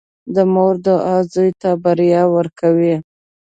•د 0.35 0.37
مور 0.53 0.75
دعا 0.85 1.17
زوی 1.31 1.51
ته 1.61 1.69
بریا 1.83 2.23
ورکوي. 2.35 2.95